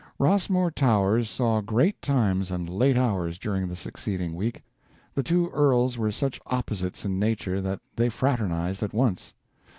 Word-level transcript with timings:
Rossmore 0.17 0.71
Towers 0.71 1.29
saw 1.29 1.61
great 1.61 2.01
times 2.01 2.49
and 2.49 2.67
late 2.67 2.97
hours 2.97 3.37
during 3.37 3.67
the 3.67 3.75
succeeding 3.75 4.33
week. 4.35 4.63
The 5.13 5.21
two 5.21 5.51
earls 5.53 5.95
were 5.95 6.11
such 6.11 6.41
opposites 6.47 7.05
in 7.05 7.19
nature 7.19 7.61
that 7.61 7.81
they 7.95 8.09
fraternized 8.09 8.81
at 8.81 8.93
once. 8.95 9.35